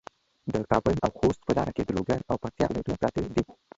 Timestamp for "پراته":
2.99-3.19